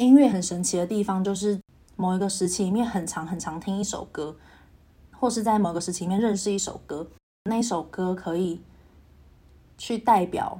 [0.00, 1.60] 音乐很神奇的地方，就是
[1.94, 4.34] 某一个时期里面很长很长听一首歌，
[5.12, 7.06] 或是在某个时期里面认识一首歌，
[7.44, 8.62] 那首歌可以
[9.76, 10.58] 去代表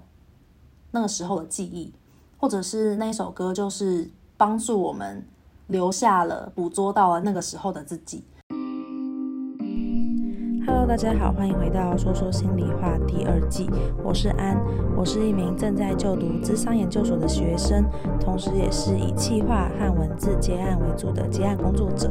[0.90, 1.94] 那个时候的记忆，
[2.36, 5.24] 或者是那首歌就是帮助我们
[5.68, 8.22] 留下了、捕捉到了那个时候的自己。
[10.72, 13.68] Hello，大家好，欢迎回到《说说心里话》第二季。
[14.04, 14.56] 我是安，
[14.96, 17.84] 我是一名正在就读智商研究所的学生，
[18.20, 22.08] 同时也是以企划和文字接案为主的接案工作者。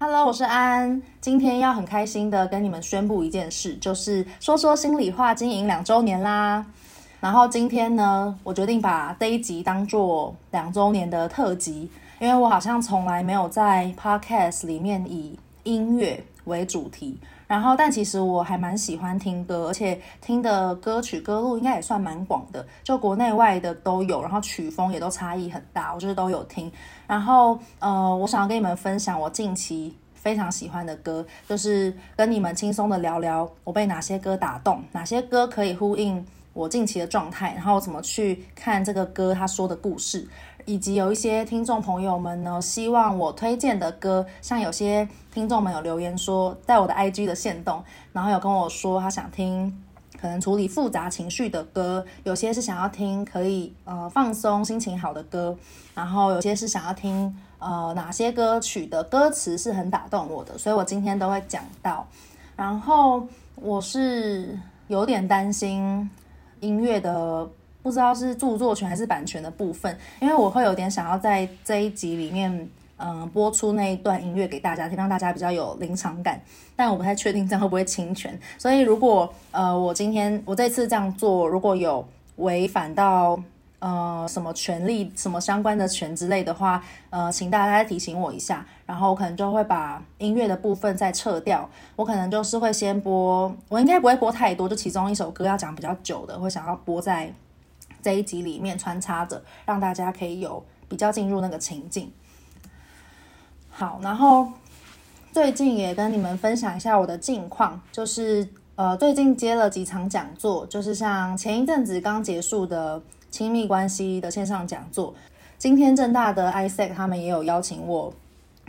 [0.00, 6.66] Hello，我是安，今天要很开心的跟你们宣布一件事，就是《说说心里话》经营两周年啦。
[7.20, 11.88] 然后今天呢，我决定把这一集当做两周年的特辑。
[12.18, 26.70] 因为我好像从来没有在 podcast 里面以音乐为主题，然后但其实我还蛮喜欢听歌，而且听的歌曲歌路应该也算蛮广的，就国内外的都有，然后曲风也都差异很大，我就是都有听。
[27.06, 36.24] 然后呃，我想要跟你们分享我近期非常喜欢的歌，就是跟你们轻松的聊聊我被哪些歌打动，哪些歌可以呼应
[36.58, 40.26] 我近期的状态，然后怎么去看这个歌他说的故事。
[40.64, 49.72] 以及有一些听众朋友们呢，希望我推荐的歌，像有些听众们有留言说，在我的 IG 的限动，然后有跟我说他想听
[50.20, 55.56] 可能处理复杂情绪的歌，有些是想要听可以呃放松心情好的歌，
[55.94, 62.06] 然后有些是想要听呃哪些歌曲的歌词是很打动我的，所以我今天都会讲到。
[62.56, 66.10] 然后我是有点担心
[66.60, 67.48] 音乐的。
[67.80, 76.38] 不知道是著作权还是版权的部分，因为我会有点想要在这一集里面，嗯，播出那一段音乐给大家听，让大家比较有临场感。
[76.76, 83.40] 但我不太确定这样会不会侵权，所以如果呃，我今天我这次这样做，如果有违反到
[83.78, 91.68] 呃什么权利、什么相关的权之类的话，呃，请大家提醒我一下，然后我可能就会把音乐的部分再撤掉。
[91.96, 97.32] 我可能就是会先播，我应该不会播太多，就其中一首歌要讲比较久的，会想要播在。
[98.00, 102.12] 这一集里面穿插着，让大家可以有比较进入那个情境。
[103.68, 104.52] 好，然后
[105.32, 115.14] 最近也跟你们分享一下我的近况，就是呃，最近接了几场讲座，就是像前一阵子刚结束的亲密关系的线上讲座，
[115.58, 118.12] 今天正大的 ISEC 他们也有邀请我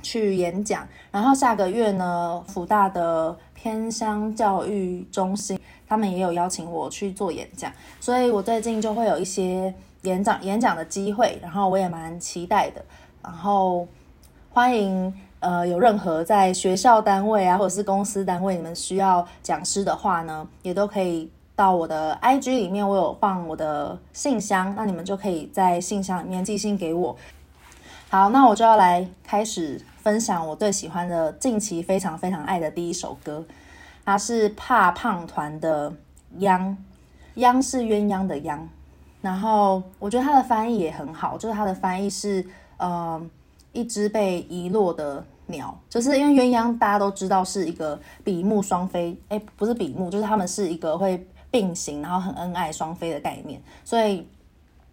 [0.01, 5.59] 去演讲，然后下个月呢，福大的偏乡教育中心。
[5.87, 12.85] 他们也有邀请我去做演讲，所以我最近就会有一些演讲演讲的机会，然后我也蛮期待的。
[13.23, 13.87] 然后
[14.51, 21.27] 欢迎呃有任何在学校单位啊，或者是公司单位，你们需要讲师的话呢，也都可以
[21.59, 27.13] 到我的 IG 里面，我有放我的信箱，那你们就可以在信箱里面寄信给我。
[28.09, 33.43] 好，那我就要来开始分享我最喜欢的近期非常非常爱的第一首歌。
[34.05, 35.91] 它是怕胖团的
[36.37, 36.73] 鸯，
[37.35, 38.57] 鸯是鸳鸯的鸯，
[39.19, 42.45] 然后我觉得它的翻译也很好，就是它的翻译是
[42.77, 43.21] 呃
[43.73, 54.27] 一只被遗落的鸟，就是因为鸳鸯大家都知道是一个比目双飞，哎，不是比目，就是他们是一个会并行，然后很恩爱双飞的概念，所以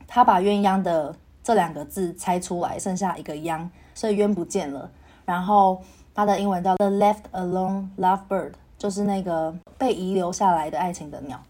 [0.07, 4.91] 他把鸳鸯的这两个字拆出来，剩下一个鸯，所以鸢不见了，
[5.25, 5.83] 然后
[6.15, 8.53] 它的英文叫 The Left Alone Lovebird。
[8.79, 11.41] 就是那个被遗留下来的爱情的鸟，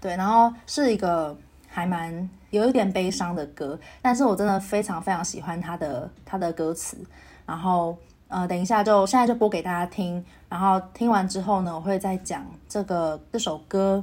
[0.00, 6.96] 对，然后是一个还蛮有一点悲伤的歌，但是我真的非常非常喜欢他的他的歌词，
[7.44, 14.02] 然后呃，等一下就现在就播给大家听，然后听完之后呢，我会再讲这个这首歌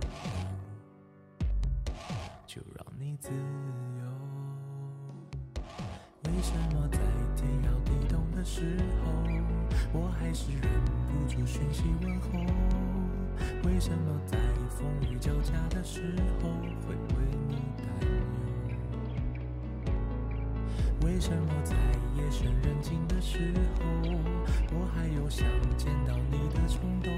[3.01, 3.33] 你自由。
[6.25, 6.99] 为什么在
[7.35, 9.11] 天摇地动的时候，
[9.91, 10.61] 我还是忍
[11.09, 12.29] 不住讯息问候？
[13.63, 14.37] 为什么在
[14.69, 16.13] 风雨交加的时
[16.43, 16.49] 候
[16.85, 17.83] 会为你担
[19.81, 19.87] 忧？
[21.03, 21.75] 为什么在
[22.15, 23.81] 夜深人静的时候，
[24.73, 27.11] 我还有想见到你的冲动？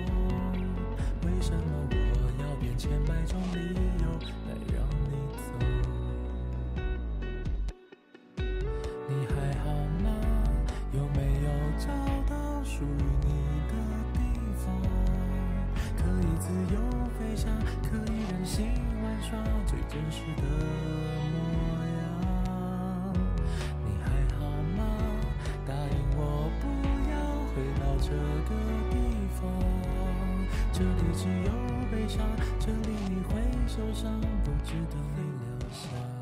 [1.26, 4.08] 为什么我要变千百种理由
[4.48, 4.83] 来让。
[19.90, 20.44] 真实的
[21.32, 21.38] 模
[21.86, 22.02] 样。
[23.86, 24.06] 你还
[24.38, 24.42] 好
[24.78, 24.80] 吗？
[25.66, 26.20] 答应我
[26.60, 26.64] 不
[27.10, 27.14] 要
[27.54, 28.10] 回到这
[28.50, 28.52] 个
[28.90, 28.94] 地
[29.40, 29.42] 方，
[30.72, 31.50] 这里只有
[31.92, 32.20] 悲伤，
[32.60, 33.32] 这里你会
[33.68, 36.13] 受伤，不值得你留下。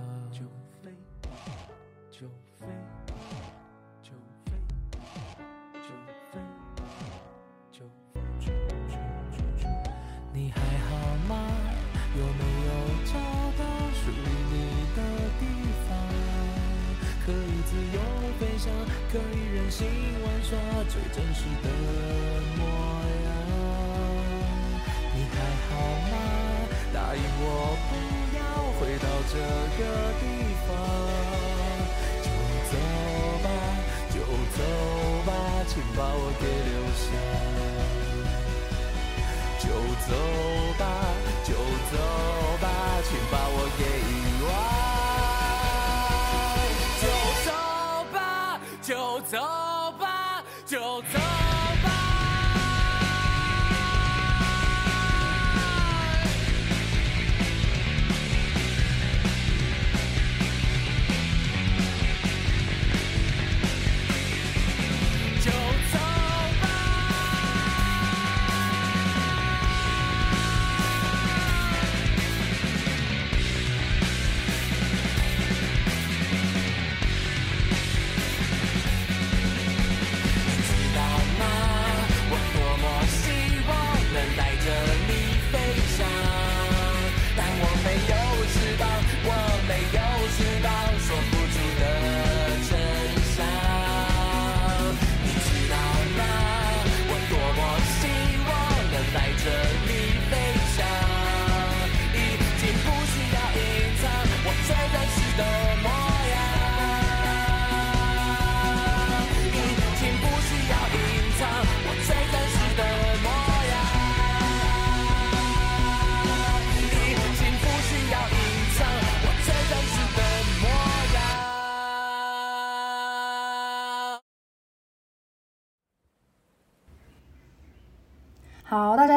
[29.31, 29.37] 这
[29.77, 29.81] 个
[30.19, 30.23] 地
[30.67, 30.69] 方。
[32.21, 32.27] 就
[32.69, 32.73] 走
[33.43, 33.47] 吧，
[34.13, 34.15] 就
[34.57, 34.59] 走
[35.25, 35.29] 吧，
[35.67, 37.07] 请把我给留下。
[39.59, 39.65] 就
[40.07, 40.09] 走
[40.77, 40.83] 吧，
[41.45, 41.49] 就
[41.91, 41.95] 走
[42.59, 42.65] 吧，
[43.07, 44.11] 请把我给遗
[44.43, 44.49] 忘。
[47.01, 47.03] 就
[47.45, 47.49] 走
[48.11, 48.15] 吧，
[48.81, 48.91] 就
[49.21, 49.33] 走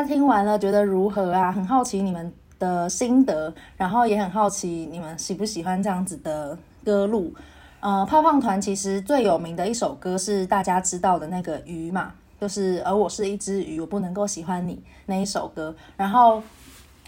[0.06, 1.50] 听完了，觉得如何啊？
[1.50, 7.34] 很好奇你们的心得，然后也很好奇你们喜不喜欢这样子的歌路。
[7.80, 15.74] 呃，胖胖团其实最有名的一首歌是大家知道的那个鱼嘛，就是而我是一只鱼，我不能够喜欢你那一首歌。
[15.96, 16.42] 然后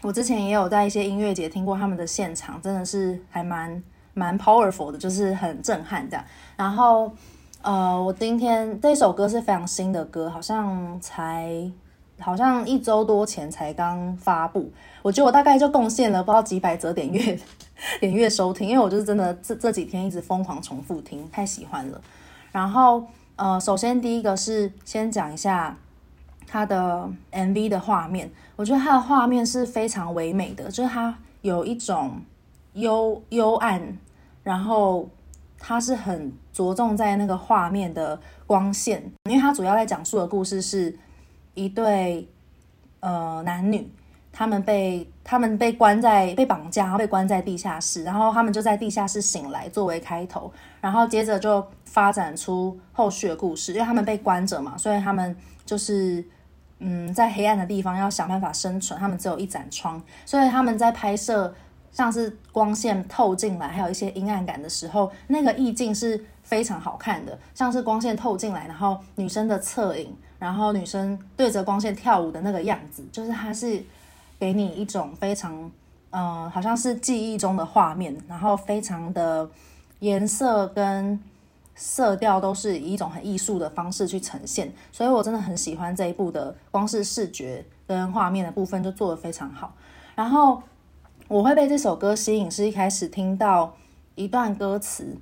[0.03, 3.83] 我之前也有在一些音乐节听过他们的现场，真的是还蛮
[4.13, 6.25] 蛮 powerful 的，就是很震撼这样。
[6.57, 7.11] 然后
[7.63, 11.71] 呃，我今天这首歌是非常新的歌，好像才。
[12.19, 14.73] 好像一周多前才刚发布，
[15.03, 17.39] 我觉得我大概就贡献了不知道几百则点阅
[18.01, 22.01] 点阅收听，因为我就是真的这这几天一直疯狂重复听，太喜欢了。
[22.51, 23.05] 然后
[23.37, 25.77] 呃，首先第一个是先讲一下
[26.47, 32.23] 它的 MV 的画面，我觉得它的画面是非常唯美的，就是它有一种
[32.73, 33.99] 幽幽暗，
[34.43, 35.07] 然后
[35.59, 40.99] 它是很着重在那个画面的光线，因为它主要在讲述的故事是。
[41.57, 42.29] 一对
[43.01, 43.91] 呃男女，
[44.31, 53.73] 他们被他们被关在被绑架，被关在地下室，然后他们就在地下室醒来作为开头，然后接着就发展出后续的故事。
[53.73, 55.35] 因为他们被关着嘛，所以他们
[55.65, 56.23] 就是
[56.81, 59.01] 嗯在黑暗的地方要想办法生存。
[59.01, 61.55] 他们只有一盏窗，所以他们在拍摄
[61.91, 70.15] 像是光线透进来，还有一些阴暗感的时候，那个意境是非常好看的，像是光线透进来，然后女生的侧影。
[70.39, 73.83] 然后女生对着光线跳舞的那个样子，就是它是
[74.39, 75.71] 给你一种非常，
[76.11, 79.49] 嗯、好像是记忆中的画面，然后非常的
[80.01, 81.19] 颜色跟
[81.75, 89.75] 色调都是以一种很艺术的方式去呈现，所以我真的很喜欢这一部的，光是视觉跟画面的部分就做得非常好。
[90.15, 90.63] 然后
[91.29, 93.75] 我会被这首歌吸引，是一开始听到
[94.15, 95.17] 一段歌词，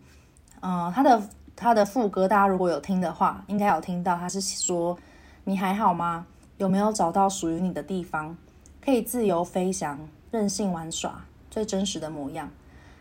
[0.60, 1.22] 嗯、它的。
[1.56, 4.16] 他的副歌，大家如果有听的话，应该有听到。
[4.16, 4.98] 他是说
[5.44, 6.26] ：“你还好吗？
[6.58, 8.36] 有没有找到属于你的地方？
[8.84, 9.98] 可以自由飞翔，
[10.30, 12.50] 任性玩耍，最真实的模样。”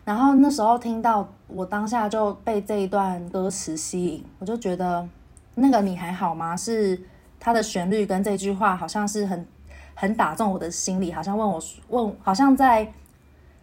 [0.04, 5.08] 然后那时候听到，我当下就被这一段歌词吸引，我就觉得
[5.54, 7.00] 那个“你还好吗”是
[7.40, 9.46] 它的旋律跟这句话，好像是很
[9.94, 12.92] 很打中我的心里，好像问我问，好像在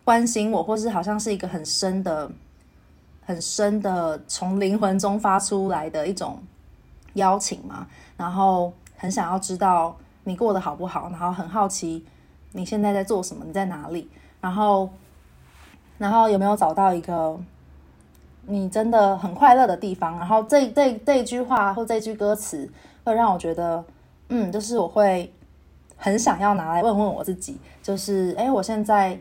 [0.03, 2.29] 关心我，或是好像是一个很深的。
[3.31, 6.37] 很深的从灵魂中发出来的一种
[7.13, 9.95] 邀请嘛，然后很想要知道
[10.25, 12.05] 你过得好不好，然后很好奇
[12.51, 14.09] 你现在在做什么，你在哪里，
[14.41, 14.89] 然后
[15.97, 17.39] 然后有没有找到一个
[18.47, 20.17] 你真的很快乐的地方？
[20.19, 22.69] 然后这这这句话或这句歌词
[23.05, 23.81] 会让我觉得，
[24.27, 25.33] 嗯，就是我会
[25.95, 29.17] 很想要拿来问问我自己，就是诶，我现在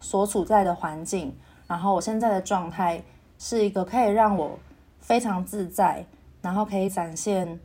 [0.00, 1.34] 所处在的环境，
[1.66, 3.02] 然后我现在的状态
[3.44, 4.56] 是一个可以让我
[5.00, 6.06] 非常自在，
[6.40, 7.58] 然后可以展现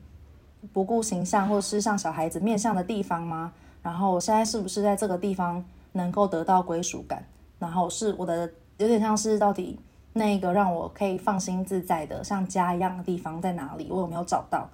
[0.74, 3.54] 不顾形象或是像小孩子面向的地方吗？
[3.84, 7.24] 然后我现在是不是在这个地方能够得到归属感？
[7.60, 9.80] 然后是我的有点像是到底
[10.14, 13.88] 那个让我可以放心自在的像家一样的地方在哪里？
[13.92, 14.68] 我有没有找到？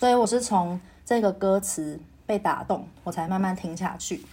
[0.00, 4.26] 所以我是从这个歌词被打动，我才慢慢听下去。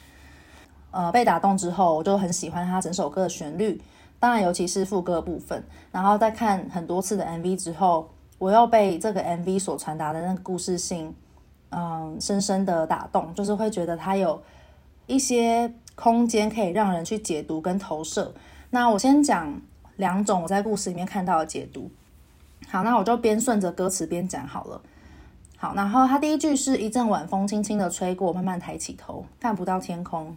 [0.90, 3.80] 呃，被打动之后，我就很喜欢它整首歌的旋律，
[4.20, 5.64] 当然尤其是副歌部分。
[5.92, 11.14] 然后在看很多次的 MV 之后，我又被这个 MV 所传达的那个故事性，
[11.70, 14.42] 嗯，深深的打动，就是会觉得它有
[15.08, 15.74] 一些。
[15.98, 18.34] 空间可以让人去解读跟投射。
[18.70, 19.62] 那我先讲
[19.96, 21.90] 两种我在故事里面看到的解读。
[22.68, 24.82] 好，那我就边顺着歌词边讲好了。
[25.56, 30.36] 好，然后它第一句是一阵晚风轻轻的吹过，慢慢抬起头，看不到天空。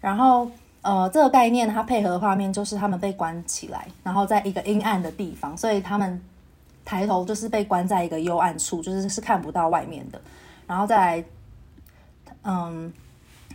[0.00, 0.50] 然后，
[0.82, 6.20] 呃，这个概念它配合的画面就是他们被关起来，然后在一个阴暗的地方，所以他们
[6.84, 10.20] 抬头就是被关在一个幽暗处，就是是看不到外面的。
[10.66, 11.24] 然后再来，
[12.42, 12.92] 嗯。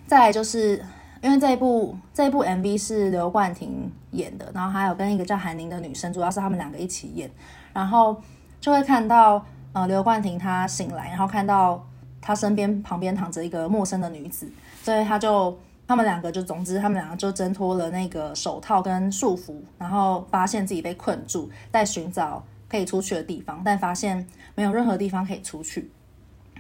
[0.06, 0.82] 再来就是
[1.22, 7.30] 因为这一部这一部 MV 是刘冠廷演的，然后还有跟一个叫韩宁的女生，主要是他们两个一起演，
[7.74, 8.16] 然后
[8.62, 11.86] 就会看到呃刘冠廷他醒来，然后看到
[12.22, 14.50] 他身边旁边躺着一个陌生的女子，
[14.82, 25.90] 所以他就他们两个就总之他们两个就挣脱了那个手套跟束缚，然后发现自己被困住，在寻找可以出去的地方，但发现没有任何地方可以出去，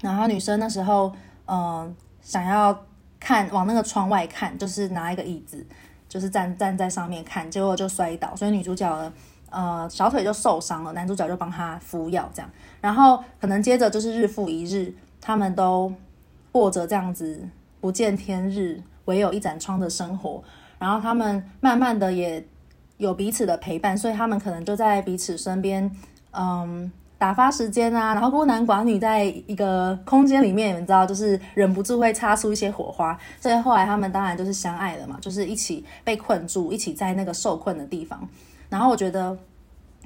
[0.01, 1.13] 然后女生那时候
[1.46, 2.84] 嗯、想要。
[3.19, 5.65] 看往那个窗外看，就是拿一个椅子，
[6.07, 9.12] 就是站站在上面看，结果就摔倒，所以女主角呢，
[9.50, 15.91] 呃，小腿就受伤了，男主角就帮她敷药这样，然后可能接着就是日复一日，他们都
[16.51, 17.50] 过着这样子
[17.81, 20.42] 不见天日，唯有一盏窗的生活，
[20.80, 22.42] 然后他们慢慢的也
[22.96, 25.92] 有彼此的陪伴，所以他们可能就在彼此身边，
[26.32, 26.90] 嗯。
[27.20, 33.18] 打发时间啊，然后孤男寡女在一个空间里面，你知道，就是忍不住会擦出一些火花。
[33.42, 38.30] 所以后来他们当然就是相爱了嘛，就是一起被困住，一起在那个受困的地方。
[38.70, 39.36] 然后我觉得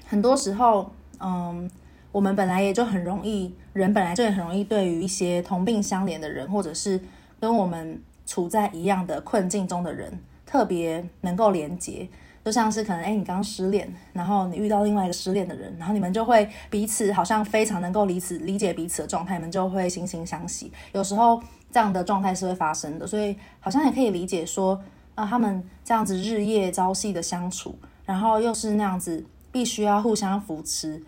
[0.07, 0.89] 很多时候，
[1.19, 1.69] 嗯，
[2.13, 6.97] 我们本来也就很容易，人本来就很容易对于一些同病相怜的人，或者是
[7.41, 12.07] 跟我们处在一样的困境中的人，特别能够连接。
[12.43, 20.71] 就像是可能，哎，你刚失恋，然后你遇到另外一个失恋的人，然后你们就会彼此好像非常能够理此理解彼此的状态，你们就会惺惺相惜。
[20.91, 21.39] 有时候
[21.71, 24.81] 这样的状态是会发生的，所以好像也可以理解说，
[25.13, 27.75] 啊，他们这样子日夜朝夕的相处，
[28.05, 30.99] 然后又是那样子必须要互相扶持，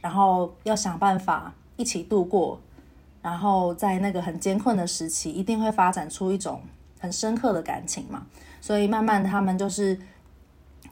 [0.00, 2.58] 然后要想办法一起度过，
[3.22, 6.60] 然后在那个很艰困的时期，一定会发展出一种
[6.98, 8.26] 很深刻的感情嘛。
[8.60, 9.98] 所以慢慢他们就是。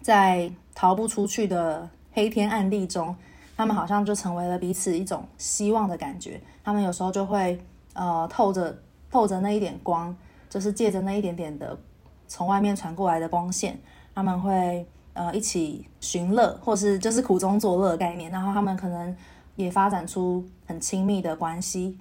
[0.01, 3.15] 在逃不出去的黑天暗地中，
[3.57, 6.41] 他们好像就成为了彼此一种希望的感觉。
[6.65, 7.61] 他们有时候就会
[7.93, 8.75] 呃透着
[9.11, 10.17] 透着那一点光，
[10.49, 11.77] 就是借着那一点点的
[12.27, 13.79] 从外面传过来的光线，
[14.15, 18.31] 他们会呃一起寻乐，或是就是苦中作乐的概念。
[18.31, 19.15] 然后他们可能
[19.57, 21.99] 也发展出很亲密的关系。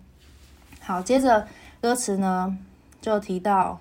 [0.87, 1.45] 好，接着
[1.81, 2.57] 歌词呢
[3.01, 3.77] 就提到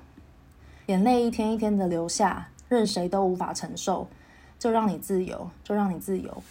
[0.87, 2.49] 眼泪一天一天的流下。
[2.69, 4.09] 任谁都无法承受，
[4.59, 6.43] 就让你自由，就让你自由。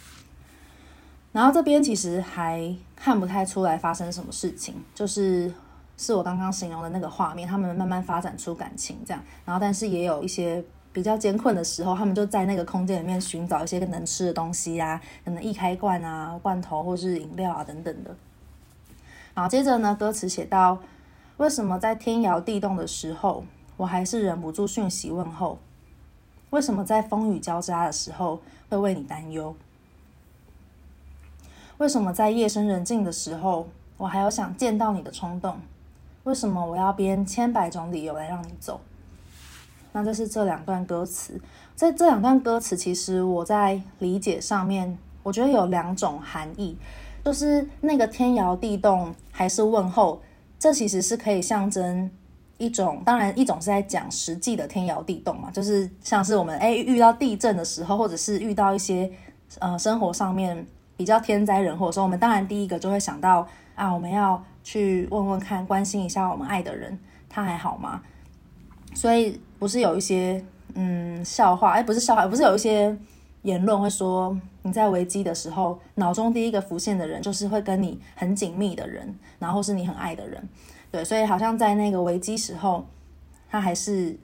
[1.30, 5.52] 然后这边其实还看不太出来发生什么事情，就是
[5.98, 9.22] 是我刚刚形容的那个画面，他们慢慢发展出感情这样。
[9.44, 18.16] 然后但是也有一些比较艰困的时候，他们就在那个空间里面寻找一些能吃的东西啊，可能易开罐啊、罐头或是饮料啊等等的。
[19.36, 20.78] 然后接着呢，歌词写到：
[21.36, 23.44] 为什么在天摇地动的时候，
[23.76, 25.58] 我还是忍不住讯息问候？
[26.48, 28.40] 为什么在风雨交加的时候
[28.70, 29.54] 会为你担忧？
[31.76, 35.60] 为什么在夜深人静的时候，我还有想见到你的冲动？
[36.24, 38.80] 为什么我要编千百种理由来让你走？
[39.92, 41.38] 那这是这两段歌词，
[41.74, 46.78] 在这两段歌词，其实我在理解上面，我觉得有两种含义，
[47.26, 50.22] 就是那个天摇地动还是问候，
[50.60, 52.08] 这其实是可以象征。
[52.56, 59.10] 一种当然，一种是在讲实际的天摇地动嘛，就是像是我们诶遇到地震的时候，或者是遇到一些
[59.58, 60.64] 呃生活上面
[60.96, 66.96] 比较天灾人祸的时候，我们当然第一个就会想到啊，我们要去问问看，关心一下我们爱的人，
[67.28, 68.00] 他还好吗？
[68.94, 70.42] 所以不是有一些
[70.74, 72.96] 嗯笑话，哎，不是笑话，不是有一些
[73.46, 80.48] 言论会说，你在危机的时候，脑中第一个浮现的人就是会跟你很紧密的人，然后是你很爱的人，
[80.90, 82.84] 对，所以好像在那个危机时候，
[83.48, 84.18] 他还是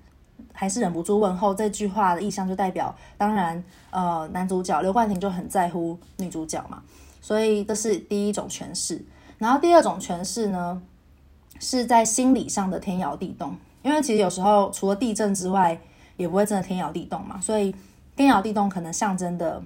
[0.52, 6.82] 还是忍不住问候这句话的意象，就代表，当然，呃，男主角刘冠廷就很在乎女主角嘛，
[7.20, 9.00] 所以这是第一种诠释。
[9.38, 10.82] 然后第二种诠释呢，
[11.60, 15.80] 是在心理上的天摇地动，因为其实有时候除了地震之外，
[16.16, 17.72] 也不会真的天摇地动嘛，所以
[18.16, 19.62] 天摇地动可能象征的，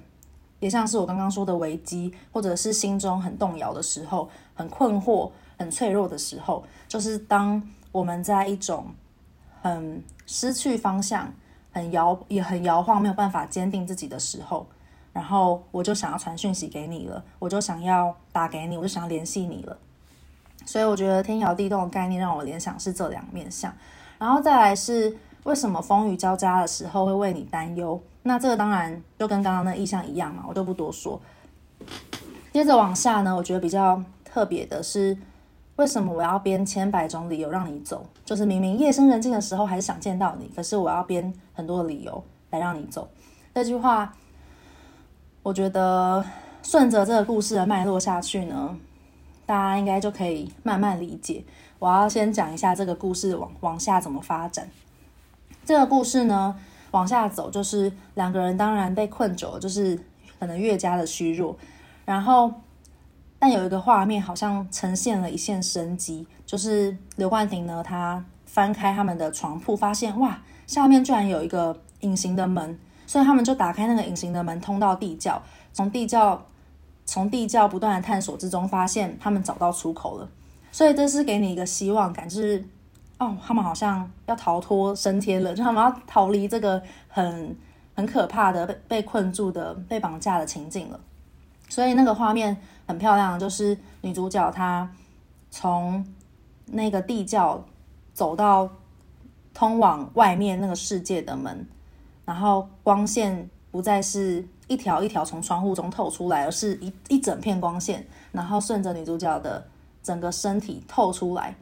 [0.60, 7.62] 也像是我刚刚说的危机，或者是心中很动摇的时候，很困惑、很脆弱的时候，就是当
[7.92, 8.86] 我们在一种
[9.62, 11.32] 很失去方向、
[11.72, 14.66] 很摇也很摇晃、没有办法坚定自己的时候。
[15.12, 19.74] 然后我就想要传讯息给你了，我就想要打给你，我就想要联系你了。
[20.66, 23.74] 所以我觉得天摇地动的概念让我联想是这两面相。
[24.18, 28.00] 然后再来是为什么风雨交加的时候会为你担忧？
[28.24, 31.20] 那这个当然就跟刚刚那意象一样嘛，我就不多说。
[32.52, 35.16] 接着往下呢，我觉得比较特别的是，
[35.76, 38.04] 为什么我要编千百种理由让你走？
[38.24, 43.08] 就是明明夜深人静的时候还是想见到你，可是我要编很多理由来让你走。
[43.54, 44.12] 这句话。
[45.42, 46.24] 我觉得
[46.60, 48.76] 顺着这个故事的脉络下去呢，
[49.46, 51.44] 大家应该就可以慢慢理解。
[51.78, 54.68] 我要先讲一下这个故事往往下怎么发展。
[55.66, 56.56] 这个故事呢，
[56.92, 59.98] 往下走就是两个人当然被困久了，就是
[60.38, 61.56] 可能越加的虚弱。
[62.04, 62.54] 然后，
[63.40, 72.78] 但有一个画面好像呈现了一线生机，就是刘冠廷呢，他翻开他们的床铺，发现哇，下面居然有一个隐形的门。
[73.08, 75.42] 所以他们就打开那个隐形的门，通到地窖。
[75.72, 76.46] 从地窖，
[77.04, 80.28] 从地窖不断的探索之中，发现他们找到出口了。
[80.70, 82.64] 所以这是给你一个希望感，就是
[83.18, 87.56] 哦，他们好像要逃脱升天了，就他们要逃离这个很
[87.94, 91.00] 很可怕的被被困住的被绑架的情景了。
[91.68, 94.90] 所以那个画面很漂亮，就是女主角她
[95.50, 96.06] 从
[96.66, 97.64] 那个地窖
[98.12, 98.68] 走到
[99.54, 101.66] 通往外面那个世界的门。
[102.24, 109.64] 然后光线不再是一条一条从窗户中透出来，而是一一整片光线，然后顺着女主角的
[110.02, 111.54] 整个身体透出来，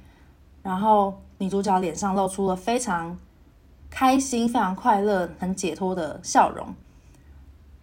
[0.63, 3.19] 然后女主角脸上露出了非常
[3.91, 6.75] 开心、非常快乐、很解脱的笑容。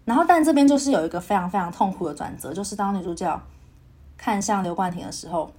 [0.06, 3.42] 然后，但这边就是有一个非常非常痛苦的转折，就是当女主角
[4.18, 5.52] 看向刘冠廷的时候，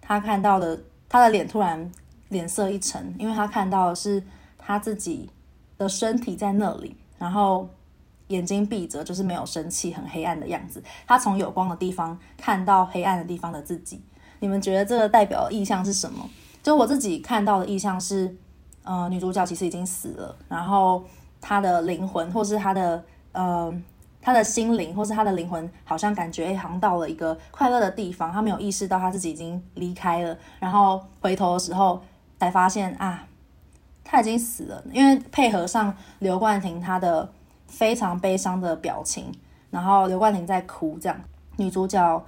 [0.00, 1.90] 她看到的她的脸突然
[2.28, 4.22] 脸色一沉，因为她看到的是
[4.58, 5.30] 她自己。
[5.76, 7.68] 的身体在那里，然后
[8.28, 10.80] 眼睛闭着，就是没有生气，很黑暗的样子。
[11.04, 14.00] 他从有光的地方看到黑暗的地方的自己。
[14.38, 16.30] 你们觉得这个代表意象是什么？
[16.64, 18.34] 就我自己看到的意象是，
[18.82, 21.04] 呃，女主角其实已经死了，然后
[21.40, 23.72] 她的灵魂，或是她的呃，
[24.20, 28.32] 她的心灵，或是她的灵魂，好像感觉好像到了一个快乐的地方。
[28.32, 32.02] 她没有意识到她自己已经离开了，然后回头的时候
[32.40, 33.26] 才发现啊。
[34.02, 37.30] 她已经死了，因为配合上刘冠廷他的
[37.66, 39.32] 非常悲伤的表情，
[39.70, 41.18] 然后刘冠廷在哭，这样
[41.56, 42.24] 女主角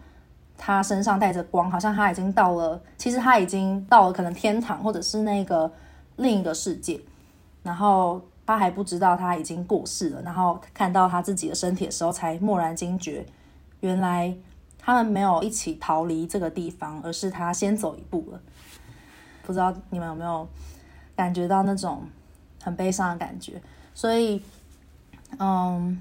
[0.58, 5.70] 他身上带着光，好像他已经到了，其实他已经到了可能天堂或者是那个
[6.16, 7.00] 另一个世界，
[7.62, 13.24] 然后他还不知道他已经过世了，然后看到他自己的身体的时候，才蓦然惊觉，
[13.80, 14.34] 原来
[14.78, 18.40] 他们没有一起逃离这个地方，而是他先走一步了。
[19.44, 20.46] 不知道你们有没有？
[21.16, 22.02] 感觉到那种
[22.62, 23.54] 很悲伤的感觉，
[23.94, 24.42] 所以，
[25.38, 25.98] 嗯，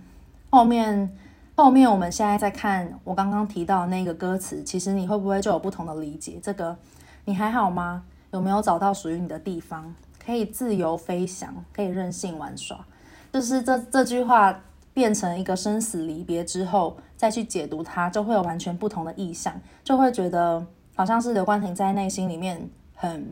[0.49, 1.09] 后面
[1.57, 6.37] 后面我们现在在看我刚刚提到那个歌词，其实你会不会就有不同的理解？
[6.43, 6.75] 这个
[7.23, 8.03] 你还好吗？
[8.31, 9.95] 有没有找到属于你的地方？
[10.23, 12.85] 可以自由飞翔，可以任性玩耍？
[13.31, 14.61] 就是这这句话
[14.93, 23.31] 变成一个生死离别之后，再去解读它，就会有完全不同的意象，就会觉得好像是刘冠廷在内心里面很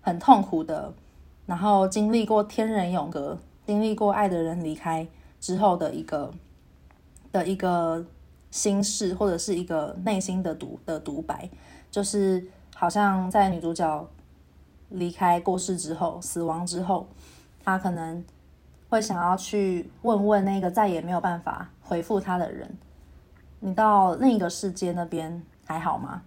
[0.00, 0.92] 很痛苦的。
[1.46, 5.06] 然后经历过天人永隔，经历过爱的人离开
[5.40, 6.32] 之后的一个
[7.32, 8.04] 的一个
[8.50, 11.48] 心事，或者是一个内心的独的独白，
[11.90, 14.08] 就是好像在女主角
[14.88, 17.06] 离开过世之后，死亡之后，
[17.64, 18.24] 她可能
[18.88, 22.68] 会想要去问问那个再也没有办法回复她的人，
[23.60, 26.22] 你到另一个世界那边还好吗？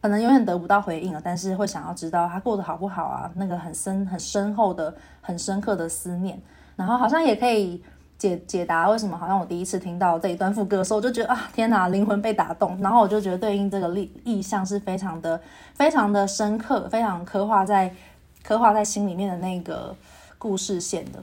[0.00, 3.28] 可能永远得不到回应了，但是会想要知道他过得好不好啊？
[3.34, 6.40] 那个很深、很深厚的、很深刻的思念，
[6.76, 7.82] 然后好像也可以
[8.18, 12.76] 解解答为什么好像我第一次听到这一段副歌的时候，我就觉得啊，天哪，灵魂被打动。
[12.82, 15.40] 然后我就觉得对应这个意意象是非常的、
[15.74, 17.94] 非常的深刻，非常刻画在
[18.42, 19.94] 刻画在心里面的那个
[20.36, 21.22] 故事线的。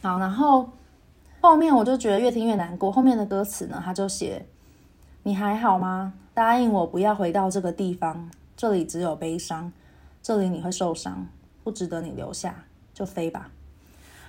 [0.00, 0.70] 好，然后
[1.42, 2.90] 后面我就觉得越听越难过。
[2.90, 4.46] 后面的歌词呢，他就写
[5.24, 6.14] ：“你还好吗？
[6.32, 9.70] 答应我不要回到这个地方，这里只有悲伤，
[10.22, 11.26] 这里你会受伤，
[11.62, 13.50] 不值得你留下，就飞吧。”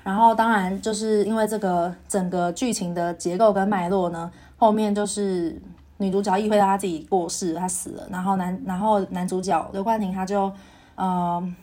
[0.04, 5.62] 然后当然就是因为这个整个剧情的结构跟脉络呢，后面就是
[5.98, 10.52] 女主角意会到她自己过世，她死了，然后男然后男主角刘冠廷他就
[10.96, 11.54] 呃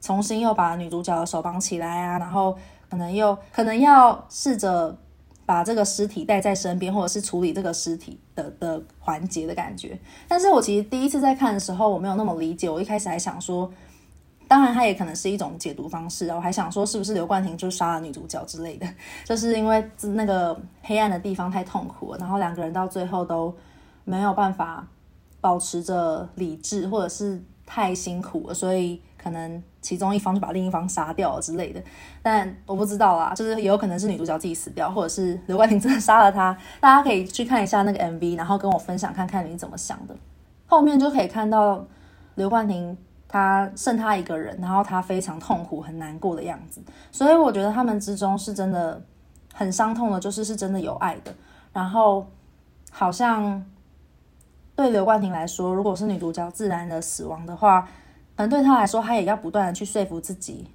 [0.00, 2.56] 重新又把女主角的手绑起来啊，然后。
[2.86, 4.96] 可能又可能要试着
[5.44, 9.98] 把这个尸体带在身边，或者是处理这个尸体的的环节的感觉。
[10.28, 12.70] 但是我其实第一次在看的时候，我没有那么理解。
[12.70, 13.68] 我一开始还想说，
[14.48, 16.28] 当然它也可能是一种解读方式。
[16.28, 18.86] 我还想说，是不是刘冠廷就杀了女主角之类的？
[19.24, 23.54] 就是因为那个黑暗的地方太痛苦了，然后两个人到最后都
[24.04, 24.86] 没有办法
[25.40, 29.00] 保持着理智，或者是太辛苦了，所以。
[29.24, 31.82] 可能其中一方就把另一方杀掉了之类的，
[32.22, 36.54] 但我不知道啦，就是也有可能是女主角自己死掉，或者是刘冠廷真的杀了她。
[36.78, 40.14] 大家可以去看一下那个 MV，然后跟我分享看看你怎么想的。
[40.66, 41.82] 后面就可以看到
[42.34, 42.94] 刘冠廷
[43.34, 46.80] 他剩他一个人，然后他非常痛苦、很难过的样子。
[47.10, 49.02] 所以我觉得他们之中是真的
[49.52, 51.34] 很伤痛的，就是是真的有爱的。
[51.72, 52.24] 然后
[52.92, 53.64] 好像
[54.76, 57.88] 对刘冠廷来说，如果是女主角自然的死亡的话。
[58.36, 60.66] 可能对他来说，他也要不断的去说服自己，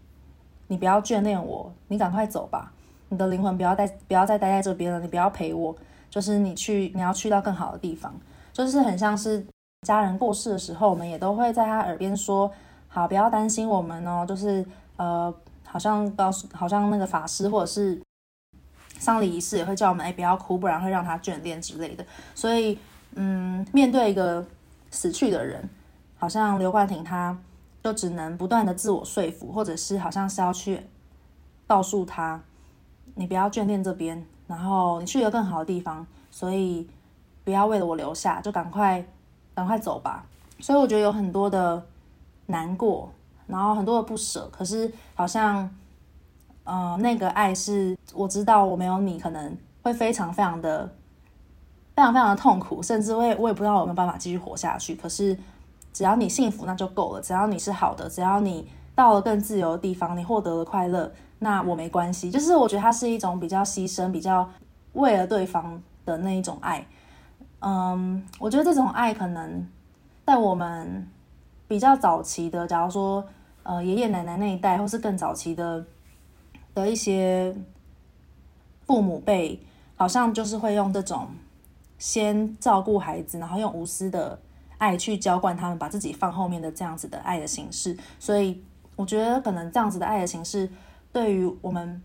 [0.68, 2.72] 你不要眷恋我，你赶快走吧，
[3.10, 5.76] 你的灵魂不要待，不要再待在这边了，你不要陪我，
[6.10, 8.14] 就是你去，你要去到更好的地方，
[8.54, 9.46] 就是很像是
[9.82, 12.52] 家人过世的时候，我们也都会在他耳边说，
[12.88, 14.66] 好，不要担心我们哦，就是
[14.98, 15.34] 呃，
[15.66, 18.02] 好像告诉，好像那个法师或者是
[18.98, 22.06] 丧礼仪式也会叫我们，哎，不要哭，不然会让他眷恋之类的。
[22.36, 22.78] 所以，
[23.16, 24.46] 嗯，面对一个
[24.92, 25.70] 死去的人，
[26.18, 27.38] 好像刘冠廷他。
[27.82, 30.82] 就只能不断的自我说服，或者是好像是要去
[31.66, 32.40] 告诉他，
[33.16, 36.86] 你不要眷恋这边，然后你去一个更好的地方，所以
[37.46, 39.04] 不要为了我留下，就赶快
[39.60, 40.26] 赶快走吧。
[40.60, 41.82] 所以我觉得有很多的
[42.48, 43.10] 难过，
[43.46, 45.70] 然后很多的不舍，可是好像，
[46.64, 50.86] 呃，那个爱是我知道我没有你，可能会非常非常的
[51.96, 55.38] 非常非常的痛苦，甚至我也我也不知道有没有办法继续活下去，可是。
[55.92, 57.22] 只要你幸福，那就够了。
[57.22, 62.30] 只要你是好的，只要你到了更自由的地方，你获得了快乐，那我没关系。
[62.30, 64.48] 就是我觉得它是一种比较牺牲、比较
[64.94, 66.86] 为了对方的那一种爱。
[67.60, 69.68] 嗯，我觉得这种爱可能
[70.26, 71.08] 在我们
[71.68, 73.26] 比较早期的，假如说
[73.64, 75.86] 呃爷爷奶奶那一代，或是更早期的
[76.74, 77.56] 的一些
[78.86, 79.60] 父母辈，
[79.96, 81.28] 好像就是会用这种
[81.98, 84.40] 先照顾孩子，然后用无私的。
[84.80, 88.64] 爱去浇灌他们，把自己放后面的这样子的爱的形式，所以
[88.96, 90.72] 我觉得可能这样子的爱的形式，
[91.12, 92.02] 对于我们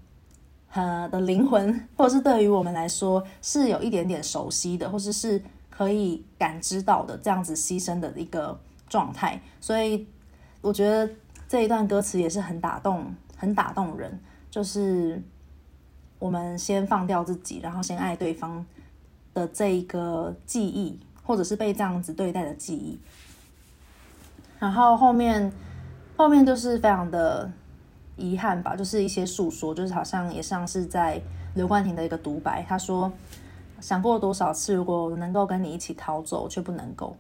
[0.75, 8.59] 呃的灵魂，或者是对于我们来说，是有一点点熟悉的，或者是可以感知到的这样子牺牲的一个
[8.89, 9.41] 状态。
[9.61, 10.07] 所以
[10.61, 11.09] 我觉得
[11.49, 14.21] 这一段歌词也是很打动，很打动人。
[14.51, 15.23] 就是
[16.19, 18.65] 我们先放掉自己，然后先爱对方
[19.33, 21.01] 的这一个记忆。
[21.27, 22.99] 或者是被这样子对待的记忆，
[24.59, 25.51] 然后后面
[26.19, 27.51] 后面就是非常的
[28.17, 31.21] 遗憾吧，就是一些诉说，就是好像也像是在
[31.55, 32.63] 刘冠廷的一个独白。
[32.63, 33.13] 他说
[33.81, 37.17] ：“想过多少次，如果能够跟你一起逃走，却不能够。”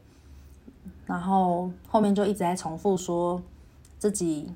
[1.07, 3.43] 然后后面就一直在重复说
[3.99, 4.51] 自己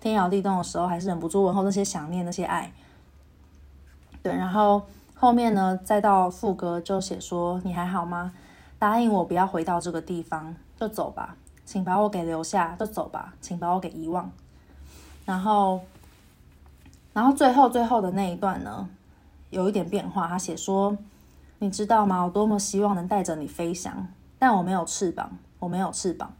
[0.00, 2.72] 天摇地动的时候，还是忍不住问候那些想念、那些爱。
[4.22, 4.82] 对，然后
[5.14, 8.32] 后面呢，再到副歌就写说：“你还好吗？”
[8.78, 14.32] 答应我不要回到这个地方，就走吧，请把我给留下，就走吧，请把我给遗忘。
[15.24, 15.80] 然后，
[17.12, 18.88] 然后最后最后的那一段呢，
[19.50, 20.28] 有一点变化。
[20.28, 20.96] 他写说
[21.60, 22.22] ：“你知道吗？
[22.22, 24.06] 我多么希望能带着你飞翔，
[24.38, 26.32] 但我没有翅膀，我没有翅膀。”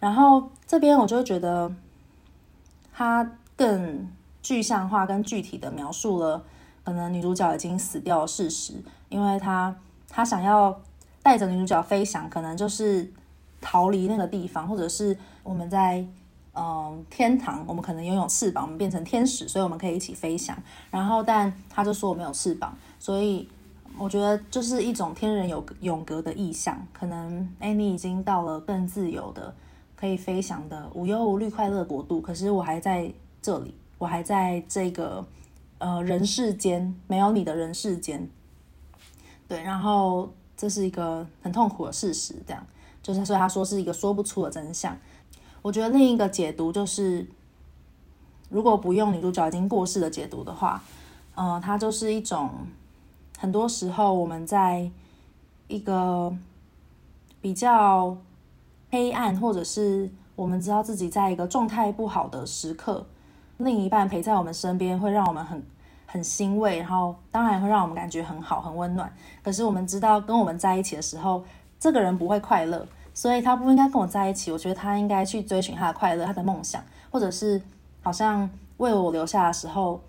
[0.00, 1.72] 然后这边我就觉得，
[2.92, 4.08] 他更
[4.42, 6.44] 具象化、跟具体的描述了
[6.84, 8.74] 可能女主角已经死掉的事实，
[9.08, 9.76] 因为他
[10.08, 10.80] 他想要。
[11.24, 13.08] 带着女主角飞翔，可能就是
[13.60, 16.04] 逃离那个地方，或者是我们在
[16.54, 20.56] 嗯、天堂，我们可能拥有翅膀，我们变成天使，所以我们可以一起飞翔。
[20.90, 23.48] 然后，但他就说我没有翅膀，所以
[23.98, 26.80] 我觉得就是一种天人有永隔的意象。
[26.92, 29.54] 可能哎，你已经到了更自由的、
[29.96, 35.26] 可以飞翔的无忧无虑、快乐国度，可是我还在这里，我还在这个
[35.78, 38.28] 呃人世间，没有你的人世间。
[39.48, 40.32] 对，然后。
[40.54, 42.64] 这是一个很痛苦的事实，这样
[43.02, 44.96] 就是所以他说是一个说不出的真相。
[45.62, 47.26] 我觉得另一个解读就是，
[48.48, 50.82] 如果不用女主角已经过世的解读的话，
[51.34, 52.50] 呃，它就是一种
[53.38, 54.90] 很多时候我们在
[55.68, 56.36] 一个
[57.40, 58.16] 比较
[58.90, 63.06] 黑暗，或者是我们知道自己在一个状态不好的时刻，
[63.58, 65.62] 另一半陪在我们身边，会让我们很
[66.06, 69.10] 很欣慰，然后当然会让我们感觉很好、很温暖。
[69.42, 71.44] 可是我们知道跟我们在一起的时候，
[71.78, 74.50] 这个人不会快乐，所以他不应该跟我在一起。
[74.50, 77.60] 我觉得他应该去追寻他的快乐、他的梦想，或者是
[78.02, 78.48] 好像
[78.78, 80.00] 为我留下的时候，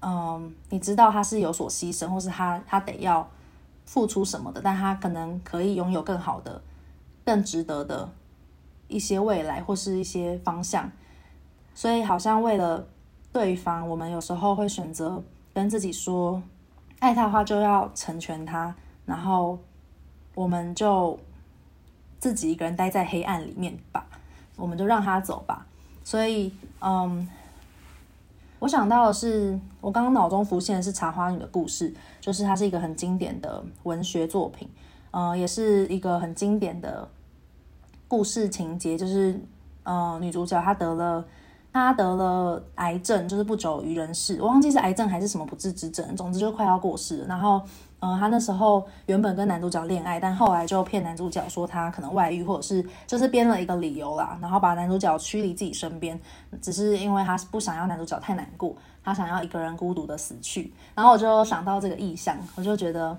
[0.00, 3.28] 嗯，你知道他是有所牺牲，或是他他得要
[3.84, 6.60] 付出什么的，但他可能可以拥有更好的、
[7.24, 8.08] 更值得的
[8.88, 10.90] 一些未来或是一些方向。
[11.74, 12.86] 所以好像为了
[13.32, 16.42] 对方，我们有时候会选择跟自己说，
[17.00, 19.58] 爱他的话就要成全他，然后。
[20.34, 21.18] 我们就
[22.18, 24.06] 自己一个人待在黑暗里面吧，
[24.56, 25.66] 我们就让他走吧。
[26.02, 27.28] 所以，嗯，
[28.58, 34.68] 我想到的是，我刚刚脑中浮现的是《茶花女》的故事，就是它是一个很经典的文学作品，
[35.10, 37.08] 嗯，也是一个很经典的
[38.08, 39.40] 故事情节，就是，
[39.84, 41.24] 嗯，女主角她得了，
[41.72, 47.60] 她得了癌症，就是不久于人世，我忘记是癌症还是什么不治之症，总之就快要过世了，然后。
[47.98, 56.20] 嗯，他那时候原本跟男主角恋爱，但后来就骗男主角说他可能外遇，或者是就是编了一个理由啦，然后把男主角驱离自己身边，
[56.60, 60.70] 只是因为他不想要男主角太难过，他想要一个人孤独的死去。
[60.94, 63.18] 然后我就想到这个意象，我就觉得，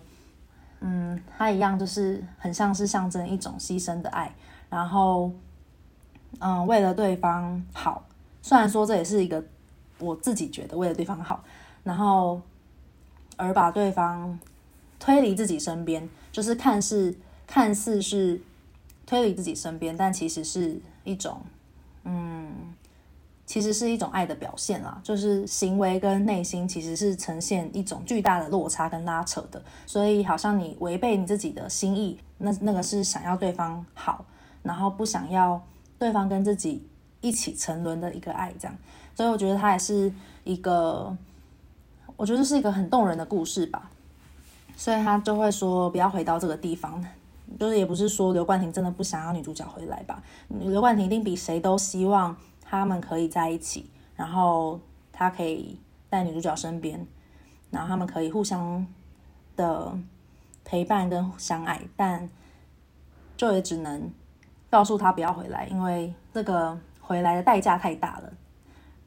[0.82, 4.32] 嗯，他一样就是很像是象征一种牺牲的爱，
[4.70, 5.32] 然后，
[6.38, 8.04] 嗯，为了对方好，
[8.44, 9.44] 虽然说这也是一个
[9.98, 11.44] 我自己觉得为了对方好，
[11.84, 12.40] 然后
[13.38, 14.38] 而把对方。
[15.00, 18.42] 推离自己身边，就是看似看似是
[19.06, 21.40] 推离自己身边，但其实是一种，
[22.04, 22.74] 嗯，
[23.46, 25.00] 其实是一种爱的表现啦。
[25.04, 34.26] 就是行为跟内心其实是呈现一种巨大的落差跟拉扯的，所以好像你违背你自己的心意，那那个是想要对方好，
[34.64, 35.62] 然后不想要
[35.98, 36.86] 对方跟自己
[37.22, 38.78] 一起沉沦的一个爱，这样。
[39.16, 40.12] 所以我觉得它也是
[40.44, 41.16] 一个，
[42.16, 43.90] 我觉得是一个很动人的故事吧。
[44.78, 47.04] 所以他就会说不要回到这个地方，
[47.60, 50.22] 就是也不是说刘冠廷真的不想要女主角回来吧？
[50.50, 54.80] 刘冠廷一定比谁都希望他们可以在一起，然后
[55.12, 55.80] 他可以
[56.12, 57.04] 在女主角身边，
[57.72, 58.86] 然后他们可以互相
[59.56, 59.92] 的
[60.64, 62.30] 陪伴跟相爱，但
[63.36, 64.12] 就也只能
[64.70, 68.32] 告诉他不要回来，因为这个回来的代价太大了，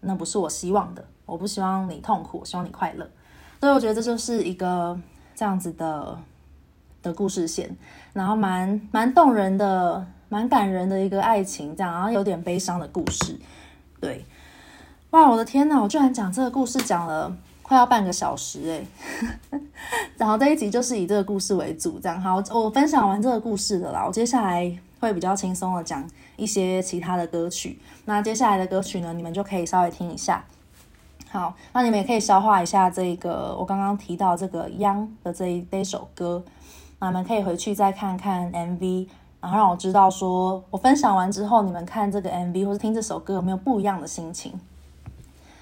[0.00, 3.09] 那不是我希望的，我不希望你痛苦，我希望你快乐，
[3.61, 5.00] 所以我觉得这就是一个。
[5.40, 6.18] 这样子的
[7.03, 7.74] 的故事线，
[8.12, 13.35] 然后蛮蛮动人的，蛮感人的一个爱情，这样，然后有点悲伤的故事，
[13.98, 14.22] 对，
[15.12, 18.87] 哇，我的天呐，我居然讲这个故事讲了快要半个小时诶，
[20.18, 30.44] 然后这一集就是以这个故事为主，这样，好，我分享完这个故事的啦，我接下来会比较轻松的讲一些其他的歌曲，那接下来的歌曲呢，你们就可以稍微听一下。
[31.33, 36.43] 好，那你们也可以消化一下这个我刚刚提到这个《央》的这一这首歌，
[36.99, 39.07] 那你们可以回去再看看 MV，
[39.40, 44.59] 然后让我知道说我分享完之后，你们看这个 MV 或是听这首歌有没有不一样的心情。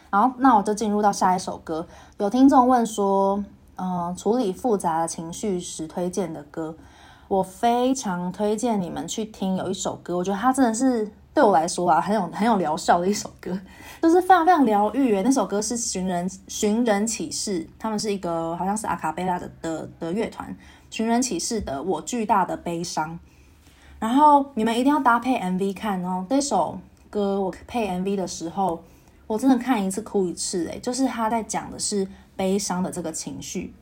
[0.08, 1.86] 好，那我就进入到下一首歌。
[2.16, 3.44] 有听众问说，
[3.76, 6.74] 嗯、处理复杂的情绪时推荐的歌，
[7.28, 9.56] 我非常推荐你们去听。
[9.56, 11.12] 有一首歌，我觉得它真的是。
[11.38, 13.56] 对我来说啊，很有很有疗效的一首歌，
[14.02, 15.22] 就是非常非常疗愈。
[15.22, 20.52] 那首歌是寻人寻人启事，他们是一个好像是阿卡贝拉的的的乐团。
[20.90, 23.12] 寻人启事的《我巨大的悲伤》，
[24.00, 26.26] 然后你们一定要搭配 MV 看哦。
[26.28, 26.76] 这首
[27.08, 28.82] 歌我配 MV 的时候，
[29.28, 30.66] 我真的看一次哭一次。
[30.66, 33.72] 诶，就是他在讲的是悲伤的这个情绪，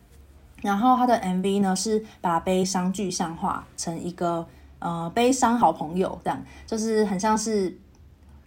[0.60, 4.46] 然后他的 MV 呢是把悲伤具象化成一个。
[4.78, 7.76] 呃，悲伤好朋友这样，就是很像是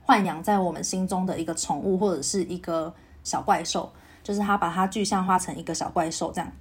[0.06, 6.52] 豢养在我们心中的一个宠物，或者是一个小怪兽，就是他把它具象化成一个小怪兽这样，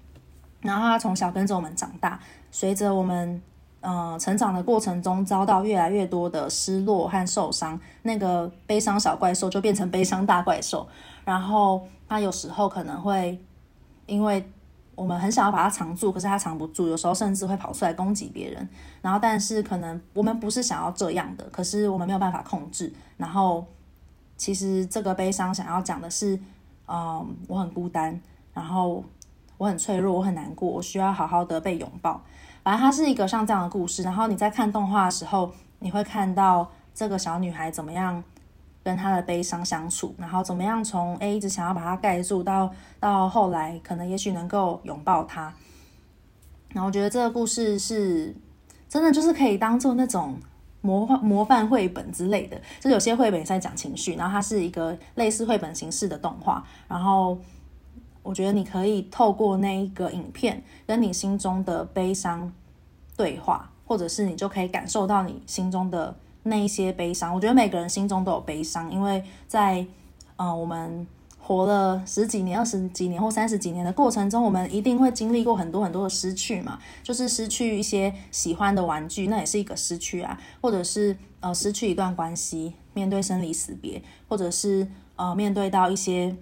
[0.63, 2.19] 然后他从小跟着我们长大，
[2.51, 3.43] 随着我们
[3.81, 10.89] 呃成长的过程中，遭到越来越多的失落和受伤，那个悲伤小怪兽就变成悲伤大怪兽，
[11.25, 13.39] 然后他有时候可能会
[14.07, 14.51] 因为。
[14.99, 18.69] 我们很想要把它藏住，可是它藏不住，有时候甚至会跑出来攻击别人。
[19.01, 22.93] 然后，但是可能我们不是想要这样的，可是我们没有办法控制。
[23.17, 23.65] 然后，
[24.37, 26.37] 其实这个悲伤想要讲的是，
[26.89, 28.21] 嗯，我很孤单，
[28.53, 29.05] 然后
[29.57, 32.21] 我很脆弱，我很难过，我需要好好的被拥抱。
[32.65, 34.03] 反正它是一个像这样的故事。
[34.03, 38.23] 然后你在看动画的时候，你会看到这个小女孩怎么样
[38.89, 45.53] 跟他的悲伤相处，然后怎么样从 A 一直想要把它盖住，到到后来可能也许能够拥抱他。
[46.71, 48.35] 然后我觉得这个故事是
[48.89, 50.39] 真的，就是可以当做那种
[50.81, 52.59] 模范模范绘本之类的。
[52.81, 56.65] 就有些绘本也在讲情绪，然后它是一个类似绘本形式的动画。
[56.89, 57.39] 然后
[58.23, 62.51] 我觉得你可以透过那一个影片，跟你心中的悲伤
[63.19, 66.17] 对话，或者是你就可以感受到你心中的。
[66.49, 69.87] 那一些悲伤，我觉得每个人心中都有悲伤，因为在
[70.37, 71.07] 呃我们
[71.41, 86.37] 活了十几年、二十几年或三十几年的过程中，我们一定会经历过很多很多的失去嘛，就是失去一些喜欢的玩具，那也是一个失去啊，或者是呃失去一段关系，面对生离死别，或者是呃面对到一些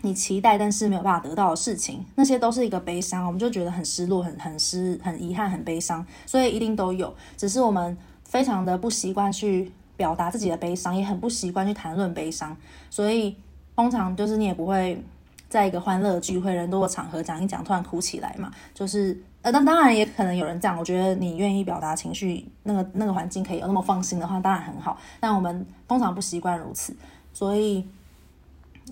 [0.00, 7.96] 你期待但是没有办法得到的事情，那些都是一个悲伤，我们就觉得很失落、很很失、很遗憾、很悲伤，所以一定都有，只是我们。
[8.30, 12.56] 非常的不习惯去表达自己的悲伤，也很不习惯去谈论悲伤，
[12.88, 13.36] 所以
[13.74, 15.02] 通常就是你也不会
[15.48, 18.48] 在一个欢乐聚会、人多的场合讲一讲，突然哭起来嘛。
[18.72, 20.78] 就是呃，当当然也可能有人这样。
[20.78, 24.96] 我觉得你愿意表达情绪，那个那个环境可以有那么放心的话，当然很好。
[25.18, 26.94] 但我们通常不习惯如此，
[27.32, 27.84] 所以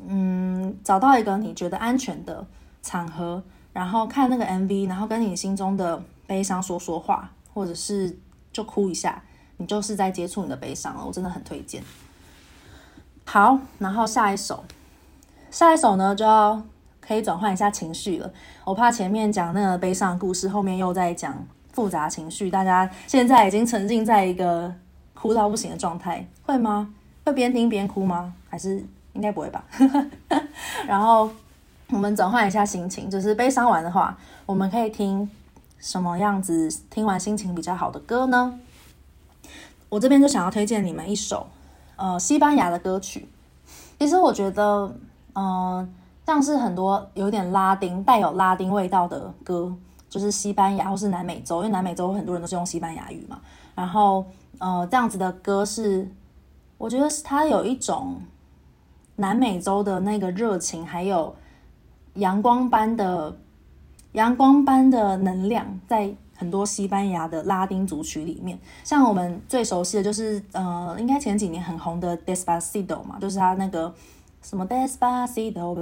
[0.08, 2.44] 嗯，找到一个你觉得安全的
[2.82, 3.40] 场合，
[3.72, 8.18] 然后看那个 MV，然后跟你心中的悲伤说说话，或者是
[8.58, 9.22] 就哭一下。
[9.60, 11.80] 你就是在接触你的悲伤了，我真的很推荐。
[13.24, 14.64] 好，然后下一首，
[15.50, 16.60] 下一首呢就要
[17.00, 18.32] 可以转换一下情绪了。
[18.64, 24.72] 我怕前面讲那个悲伤故事，后面又在讲复杂情绪，大家现在已经沉浸在一个
[25.14, 26.94] 哭到不行的状态，会吗？
[27.24, 28.32] 会边听边哭吗？
[28.48, 29.64] 还是应该不会吧？
[30.86, 31.28] 然后
[31.90, 34.16] 我们转换一下心情，就是悲伤完的话，
[34.46, 35.28] 我们可以听
[35.78, 36.68] 什么样子？
[36.90, 38.58] 听完心情比较好的歌呢？
[39.88, 41.46] 我这边就想要推荐你们一首，
[41.96, 43.28] 呃，西班牙的歌曲。
[43.98, 44.94] 其实我觉得，
[45.34, 45.94] 嗯、
[46.26, 49.74] 像是很多有点拉丁、带有拉丁味道的歌，
[50.10, 53.40] 就是西班牙或是南美洲，因为南美洲很多人都是用西班牙语嘛。
[53.74, 54.26] 然后，
[54.58, 56.10] 呃，这样子的歌是，
[56.76, 58.20] 我觉得是它有一种
[59.16, 61.34] 南美洲的那个热情，还有
[62.14, 63.36] 阳光般的
[64.12, 66.14] 阳光般的能量在。
[66.40, 73.92] 很多西班牙的拉丁组曲里面，像我们最熟悉的就是，呃，应该前几年很红的 Despacito 嘛，就是他那个
[74.40, 75.74] 什么 Despacito，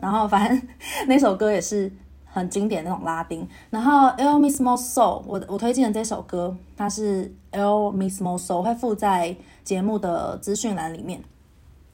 [0.00, 0.68] 然后反正
[1.06, 1.92] 那首歌也是
[2.24, 3.48] 很经典那种拉丁。
[3.70, 11.22] 然后 El Mismo Sol，我我推荐的这首歌，它是 El Mismo Sol，会附在节目的资讯栏里面。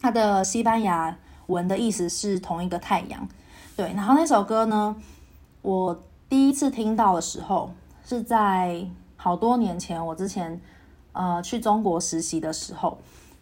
[0.00, 1.14] 它的西班牙
[1.48, 3.28] 文的意思是同一个太阳。
[3.76, 4.96] 对，然后那首歌呢，
[5.68, 6.02] 我。
[6.30, 7.70] 第一次听到的时候
[8.04, 10.60] 是在好多年前，我之前
[11.12, 12.98] 呃去中国实习的时候，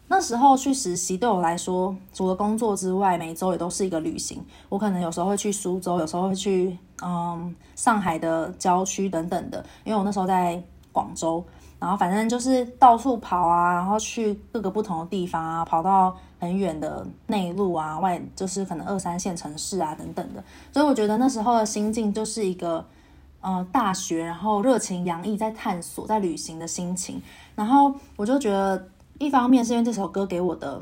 [0.06, 4.40] 那时候去实习对我来说，除了工作之外，每周也都是一个旅行。
[4.68, 10.62] 我可能有时候会去苏州，有时候会去嗯上海的郊区等等的，因为我那时候在
[10.92, 11.44] 广州。
[11.80, 20.42] 然后反正就是到处跑啊，然后去各个不同的地方啊，跑到很远的内陆啊，外就是可能二三线城市啊等等的。
[20.72, 22.84] 所以我觉得那时候的心境就是一个，
[23.40, 27.20] 呃，大学然后热情洋溢，在探索、在旅行的心情。
[27.54, 30.80] 然后我就觉得，一方面是因为这首歌给我的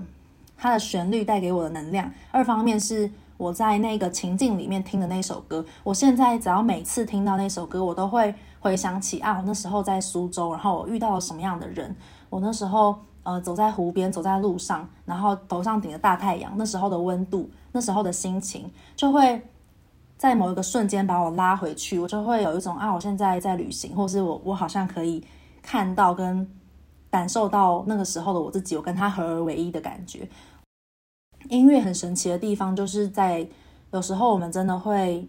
[0.57, 5.65] 它的旋律带给我的能量，二方面是我在那个情境里面听的那首歌。
[5.83, 8.35] 我现在只要每次听到那首歌，我都会。
[8.65, 11.95] 回想起啊，我那时候在苏州，然后我遇到了什么样的人？
[12.31, 19.43] 我那时候呃走在湖边，走在路上，然后头上顶着大太阳，那时候的温度，那时候的心情，就会
[20.17, 21.99] 在某一个瞬间把我拉回去。
[21.99, 25.23] 我就会有一种啊，我现在在旅行，或是我我好像可以
[25.61, 26.49] 看到跟
[27.11, 30.29] 感受到那个时候的我自己，我跟他合而为一的感觉。
[31.49, 33.47] 音乐很神奇的地方，就是在
[33.91, 35.29] 有时候我们真的会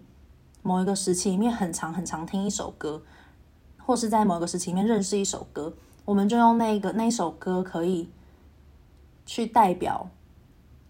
[0.62, 3.02] 某一个时期里面很长很长听一首歌。
[3.88, 5.72] 或是在某个时期里面认识一首歌，
[6.06, 8.08] 我们就用那个那首歌可以
[9.26, 10.08] 去代表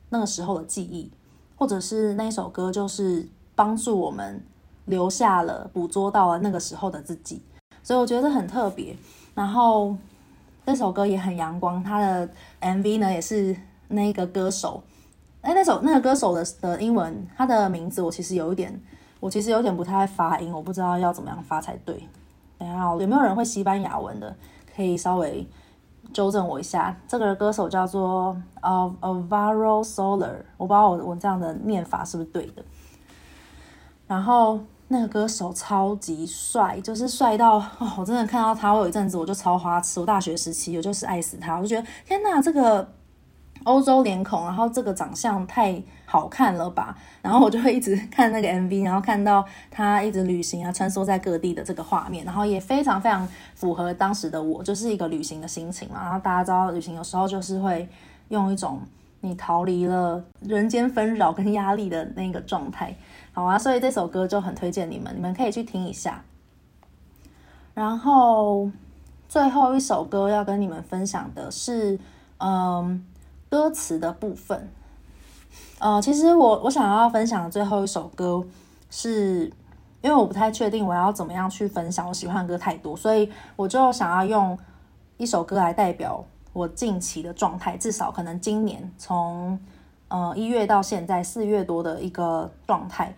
[0.09, 1.09] 那个时候的记忆，
[1.55, 4.43] 或者是那首歌就是帮助我们
[4.85, 7.41] 留下了、捕捉到了那个时候的自己，
[7.81, 8.95] 所以我觉得很特别。
[9.33, 9.95] 然后
[10.65, 13.55] 那首歌也很阳光，它的 MV 呢也是
[13.87, 14.83] 那个歌手，
[15.41, 18.77] 哎，那首那个歌手的的英文，他的名字我其实有一点，
[19.21, 22.07] 我其实有点不太发音，我不知道要怎么样发才对。
[22.57, 24.35] 等下，有没有人会西班牙文的？
[24.75, 25.47] 可以稍微
[26.13, 26.95] 纠正我一下。
[27.07, 32.63] 这个歌手叫做呃 Alvaro Soler，我不知道我我这样的念法是不是对的。
[34.07, 39.99] 然后那个歌手超级帅，就是帅到哦，我真的看到他，我有一阵子我就超花痴。
[39.99, 42.87] 我大学时期我就是爱死他，我就觉得天哪，这个
[43.65, 46.95] 欧洲脸孔，然后这个长相太好看了吧？
[47.21, 56.03] 然后我就会一直看那个 MV，然后看到他一直旅行啊，穿梭在各地的这个画面，然后也非常非常符合当时的我，就是一个旅行的心情嘛。
[56.03, 57.89] 然后大家知道，旅行有时候就是会
[58.29, 58.79] 用一种
[59.21, 62.95] 你逃离了人间纷扰跟压力的那个状态，
[63.33, 63.57] 好啊。
[63.57, 66.23] 所以这首歌就很推荐你们，你们可以去听一下。
[67.73, 68.69] 然后
[69.27, 71.99] 最后一首歌要跟你们分享的是，
[72.37, 73.03] 嗯。
[73.55, 74.69] 歌词的部分，
[75.79, 78.43] 呃，其实我我想要分享的最后一首歌
[78.89, 79.45] 是，
[80.01, 84.59] 因为我不太确定我要怎么样去分享，我喜欢的歌太多，所以我就想要用
[85.15, 89.57] 一首歌来代表我近期的状态，至少可能今年从
[90.09, 93.15] 呃一月到现在四月多的一个状态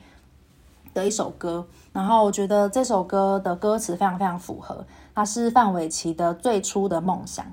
[0.94, 4.86] 的一首歌，然后我觉得这首歌的歌词非常非常符合，
[5.16, 7.44] 它是范玮琪的最初的梦想。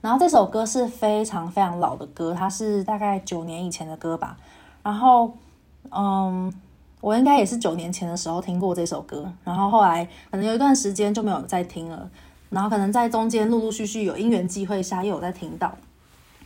[0.00, 4.36] 然后这首歌是非常非常老的歌，它是大概九年以前的歌吧。
[4.80, 5.34] 然后，
[5.90, 6.52] 嗯，
[7.00, 12.08] 我应该也是九年前的时候听过这首歌，然后后来可能有一段时间就没有再听了。
[12.48, 15.76] 然后可能在中间陆陆续续有因缘际会下又有再听到。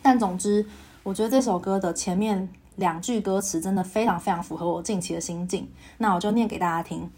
[0.01, 0.67] 但总之，
[1.03, 5.69] 我觉得这首歌的前面两句歌词真的非常非常符合我近期的心境。
[5.99, 7.11] 那我就念给大家听：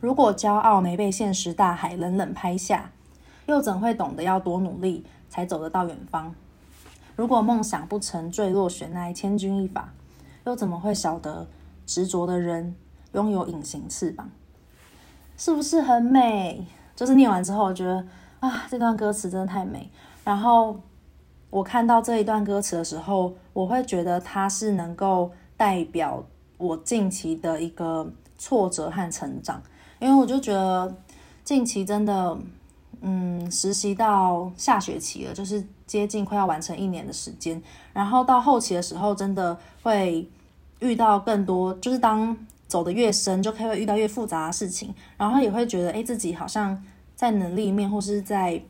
[0.00, 2.90] 如果骄傲没被现实大海冷冷拍下。
[3.46, 6.32] 又怎会懂得要多努力才走得到远方？
[7.14, 9.92] 如果梦想不曾坠落悬崖，千钧一发，
[10.44, 11.46] 又怎么会晓得
[11.86, 12.74] 执着的人
[13.12, 14.28] 拥有隐形翅膀？
[15.38, 16.66] 是不是很美？
[16.94, 18.04] 就是念完之后，我觉得
[18.40, 19.90] 啊，这段歌词真的太美。
[20.24, 20.78] 然后
[21.48, 26.24] 我看到这一段歌词的时候，我会觉得它是能够代表
[26.58, 29.62] 我近期的一个挫折和成长，
[30.00, 30.94] 因为我就觉得
[31.44, 32.36] 近期真的。
[33.02, 37.62] 嗯，实习到下学期了，就是接近快要完成一年的时间。
[37.92, 40.28] 然后到后期的时候，真的会
[40.80, 42.36] 遇到更多，就是当
[42.66, 44.92] 走得越深，就会遇到越复杂的事情。
[45.16, 46.82] 然后也会觉得，哎，自己好像
[47.14, 48.60] 在能力面，或是在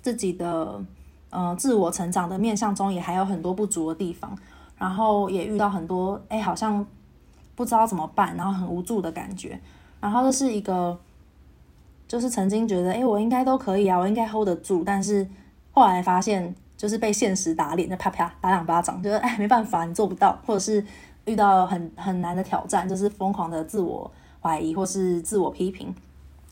[0.00, 0.82] 自己的
[1.30, 4.36] 呃自我成长的面向中，也还有很多不足的地方。
[4.78, 6.84] 然后也遇到很多，哎，好像
[7.54, 9.60] 不知道怎么办，然后很无助的感觉。
[10.00, 10.98] 然后这是一个。
[12.12, 14.84] 就是曾经觉得，哎，我应该都可以啊，我应该 hold 得住。
[14.84, 15.26] 但是
[15.70, 20.84] 后来发现，就是被现实打脸，就啪啪打两巴掌，觉得哎，没办法，你做不到，或者是
[21.24, 24.10] 遇到很很难的挑战，就是疯狂的自我
[24.42, 25.94] 怀疑或是自我批评。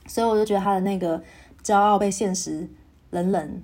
[0.06, 1.22] 所以我就觉得他的那个
[1.62, 2.66] 骄傲被现实
[3.10, 3.62] 冷冷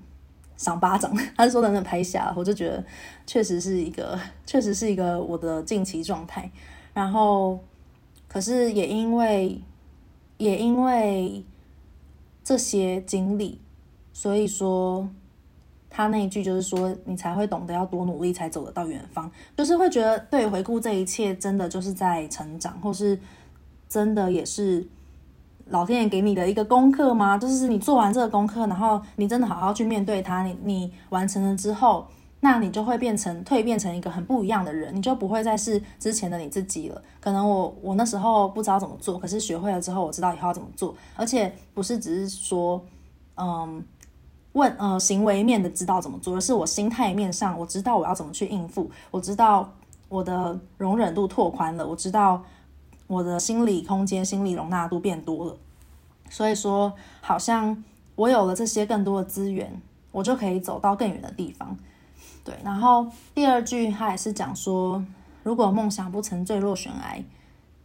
[0.59, 2.85] 赏巴掌，他是说冷冷拍下，我就觉得
[3.27, 6.51] 确实是一个，确实是一个我的近期状态。
[6.93, 7.59] 然后，
[8.29, 9.59] 可是也因为，
[10.37, 11.43] 也因为。
[12.47, 13.61] 这些经历，
[14.13, 15.09] 所以说
[15.91, 23.19] 他那一句就是说，你才会懂得要多努力才走得到远方，就是会觉得对，回顾这一切，真的就是在成长，或是
[23.89, 24.87] 真的也是
[25.71, 27.37] 老天爷给你的一个功课吗？
[27.37, 32.07] 就是你做完这个功课，然后你真的好好去面对它，你你完成了之后。
[32.49, 37.03] 那你就会变成蜕变成一个很不一样的人，你就不会再是之前的你自己了。
[37.19, 42.81] 可能我我那时候不知道怎么做，可是学会了之后，我知道以后要怎么做，而且不是只是说，
[43.35, 43.85] 嗯，
[44.53, 49.69] 问呃行为面的知道怎么做，而是我心态面上我知道我要怎么去应付，我知道
[50.09, 52.41] 我的容忍度拓宽了，我知道
[53.09, 55.57] 我的心理空间、心理容纳度变多了。
[56.31, 57.83] 所以说，好像
[58.15, 59.83] 我有了这些更多的资源，
[60.13, 61.77] 我就可以走到更远的地方。
[62.47, 65.05] 对，然后第二句他也是讲说，
[65.43, 67.21] 如果梦想不曾坠落悬崖，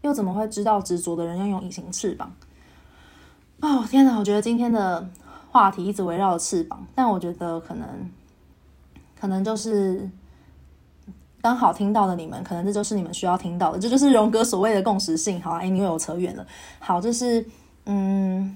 [0.01, 2.32] 又怎么会知道执着的人拥有隐形翅膀？
[3.59, 4.20] 哦，天哪！
[4.20, 5.09] 我觉得今天的
[5.49, 7.88] 话题一直围绕着翅膀，但我觉得可能，
[9.20, 10.07] 可能就是
[11.41, 15.41] 刚好听到的你们，可能这就是你们需要听到的，这就是荣格所谓的共识性。
[15.41, 16.45] 好啊，哎，因为我扯远了。
[16.78, 17.43] 好，就是
[17.86, 18.55] 嗯，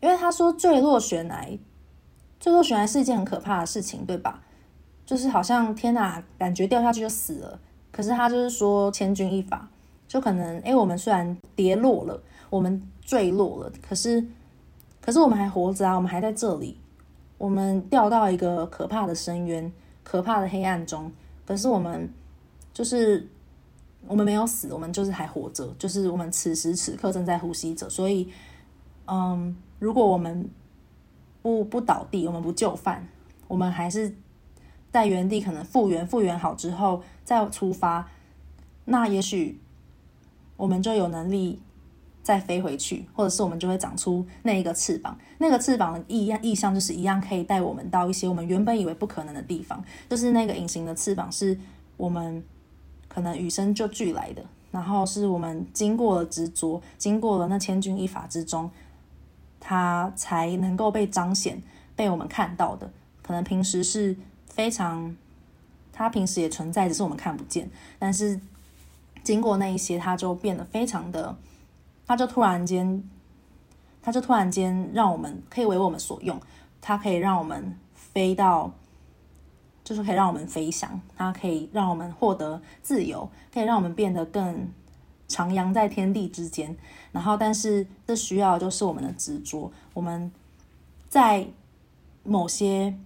[0.00, 1.58] 因为他说坠落悬崖。
[2.48, 4.40] 坠落悬崖是一件很可怕的事情，对吧？
[5.04, 7.60] 就是好像天哪，感觉掉下去就死了。
[7.92, 9.68] 可是他就是说千钧一发，
[10.06, 14.24] 就可能诶，我们虽然跌落了，我们坠落了，可是
[15.02, 16.78] 可是我们还活着啊，我们还在这里。
[17.36, 19.70] 我们掉到一个可怕的深渊、
[20.02, 21.12] 可怕的黑暗中，
[21.46, 22.10] 可是我们
[22.72, 23.28] 就是
[24.06, 27.90] 我们没有死，我们就是还活着，就是我们此时此刻正在呼吸着。
[27.90, 28.32] 所以，
[29.06, 30.48] 嗯，如果我们
[31.42, 33.06] 不不倒地，我们不就范，
[33.46, 34.14] 我们还是
[34.90, 38.08] 在原地，可能复原复原好之后再出发，
[38.86, 39.60] 那也许
[40.56, 41.60] 我们就有能力
[42.22, 45.18] 再飞回去，或者是我们就会长出那一个翅膀。
[45.38, 49.82] 那个翅膀的意意象就是一样，可以带我们到一些我们原本以为不可能的地方。
[50.10, 51.58] 就是那个隐形的翅膀，是
[51.96, 52.42] 我们
[53.06, 58.70] 可能与生就俱来的，然后是我们经过了执着，经过了那千钧一发之中，
[59.60, 61.62] 它才能够被彰显、
[61.96, 62.90] 被我们看到的。
[63.22, 65.14] 可能平时是非常，
[65.92, 67.70] 它平时也存在，只是我们看不见。
[67.98, 68.40] 但是
[69.22, 71.36] 经过那一些，它就变得非常的，
[72.06, 73.02] 它就突然间，
[74.00, 76.40] 它就突然间让我们可以为我们所用，
[76.80, 78.72] 它可以让我们飞到，
[79.84, 84.72] 就是可以让我们飞翔，它可以让我们获得自由，可以让我们变得更
[85.28, 86.76] 徜徉在天地之间。
[87.12, 90.30] 然后，但是这需要就是我们的执着，我们
[91.08, 91.46] 在
[92.24, 92.96] 某些。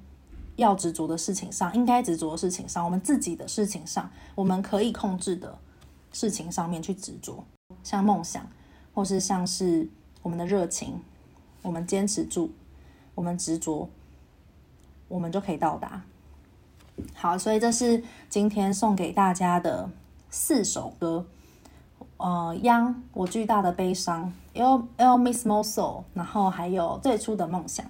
[0.56, 5.58] 要执着的事情上，应该执着的事情上，我们自己的事情上，我们可以控制的
[6.12, 7.42] 事情上面去执着，
[7.82, 8.46] 像梦想，
[8.92, 9.88] 或是像是
[10.20, 11.00] 我们的热情，
[11.62, 12.52] 我们坚持住，
[13.14, 13.88] 我们执着，
[15.08, 16.02] 我们就可以到达。
[17.14, 19.88] 好，所以这是今天送给大家的
[20.30, 21.26] 四首歌，
[22.22, 27.84] 呃央我巨大的悲伤，El El Mismo Sol，然后还有最初的梦想。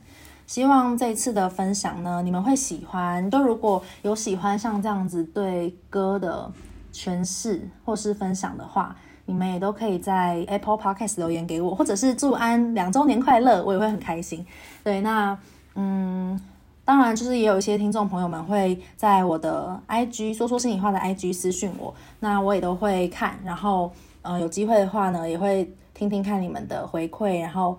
[0.46, 3.30] 希望这次的分享呢，你们会喜欢。
[3.30, 6.50] 就如果有喜欢像这样子对歌的
[6.92, 14.44] 诠释或是分享的话，你们也都可以在 Apple Podcast 留言给我，或者是祝安两周年快乐，我也会很开心。
[14.82, 15.38] 对，那
[15.74, 16.38] 嗯，
[16.84, 23.90] 当然就是也有一些听众朋友们会在我的 IG 说说心里话的 IG 私讯我，那我也都会看，然后
[24.22, 27.78] 嗯有机会的话呢，也会听听看你们的回馈，然后。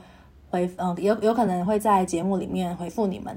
[0.53, 3.35] 回嗯，有有可能会在节目里面回复你们。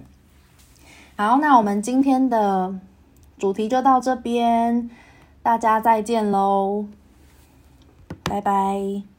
[1.16, 2.78] 好，那我们今天的
[3.38, 4.90] 主题就到这边，
[5.42, 6.84] 大家再见喽，
[8.22, 9.15] 拜拜。